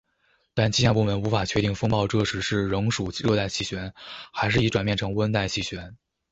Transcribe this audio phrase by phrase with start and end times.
[0.55, 3.93] 但气象部门无法确定风暴这时是仍属热带气旋
[4.33, 5.95] 还是已转变成温带气旋。